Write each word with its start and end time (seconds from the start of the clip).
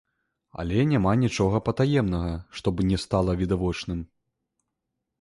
Але 0.63 0.79
няма 0.93 1.11
нічога 1.25 1.61
патаемнага, 1.69 2.33
што 2.59 2.67
б 2.75 2.89
не 2.91 2.97
стала 3.07 3.31
відавочным. 3.43 3.99